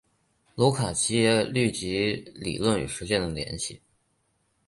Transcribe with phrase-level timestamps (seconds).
[0.55, 3.79] 卢卡奇也虑及理论与实践的联系。